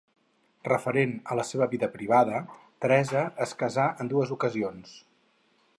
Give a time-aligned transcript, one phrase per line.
[0.67, 2.41] Referent a la seva vida privada,
[2.85, 4.99] Teresa es casà en dues ocasions.